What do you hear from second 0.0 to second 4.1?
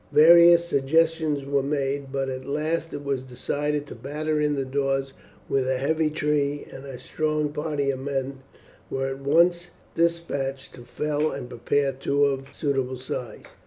Various suggestions were made, but at last it was decided to